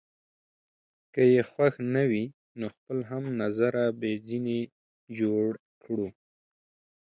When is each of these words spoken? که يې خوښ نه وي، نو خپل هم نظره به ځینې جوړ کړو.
که 1.13 1.21
يې 1.33 1.41
خوښ 1.51 1.73
نه 1.93 2.03
وي، 2.09 2.25
نو 2.59 2.65
خپل 2.75 2.97
هم 3.09 3.23
نظره 3.41 3.83
به 3.99 4.09
ځینې 4.27 4.59
جوړ 5.17 5.47
کړو. 5.83 6.07